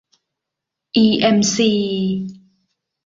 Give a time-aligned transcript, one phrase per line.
[0.95, 1.71] อีเอ็มซี